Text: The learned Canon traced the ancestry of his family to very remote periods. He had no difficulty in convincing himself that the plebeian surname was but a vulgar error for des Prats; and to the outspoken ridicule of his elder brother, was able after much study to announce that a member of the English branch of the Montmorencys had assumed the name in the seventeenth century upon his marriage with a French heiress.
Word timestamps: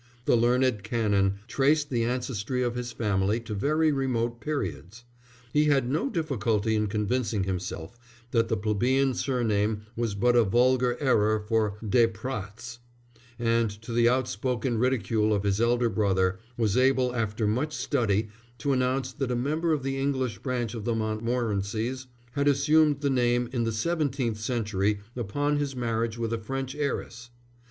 The 0.25 0.35
learned 0.35 0.81
Canon 0.81 1.35
traced 1.47 1.91
the 1.91 2.05
ancestry 2.05 2.63
of 2.63 2.73
his 2.73 2.91
family 2.91 3.39
to 3.41 3.53
very 3.53 3.91
remote 3.91 4.41
periods. 4.41 5.03
He 5.53 5.65
had 5.65 5.87
no 5.87 6.09
difficulty 6.09 6.73
in 6.73 6.87
convincing 6.87 7.43
himself 7.43 7.99
that 8.31 8.47
the 8.47 8.57
plebeian 8.57 9.13
surname 9.13 9.83
was 9.95 10.15
but 10.15 10.35
a 10.35 10.43
vulgar 10.43 10.97
error 10.99 11.39
for 11.39 11.77
des 11.87 12.07
Prats; 12.07 12.79
and 13.37 13.69
to 13.69 13.93
the 13.93 14.09
outspoken 14.09 14.79
ridicule 14.79 15.31
of 15.35 15.43
his 15.43 15.61
elder 15.61 15.87
brother, 15.87 16.39
was 16.57 16.75
able 16.75 17.15
after 17.15 17.45
much 17.45 17.71
study 17.75 18.29
to 18.57 18.73
announce 18.73 19.13
that 19.13 19.29
a 19.29 19.35
member 19.35 19.71
of 19.71 19.83
the 19.83 19.99
English 19.99 20.39
branch 20.39 20.73
of 20.73 20.83
the 20.83 20.95
Montmorencys 20.95 22.07
had 22.31 22.47
assumed 22.47 23.01
the 23.01 23.11
name 23.11 23.49
in 23.53 23.65
the 23.65 23.71
seventeenth 23.71 24.39
century 24.39 24.99
upon 25.15 25.57
his 25.57 25.75
marriage 25.75 26.17
with 26.17 26.33
a 26.33 26.39
French 26.39 26.73
heiress. 26.73 27.29